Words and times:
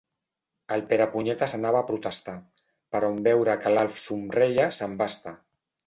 El 0.77 0.81
Perepunyetes 0.93 1.53
anava 1.59 1.83
a 1.85 1.87
protestar, 1.91 2.35
però 2.97 3.13
en 3.17 3.23
veure 3.31 3.59
que 3.63 3.77
l'Alf 3.79 4.05
somreia 4.09 4.71
se'n 4.81 5.03
va 5.05 5.15
estar. 5.17 5.41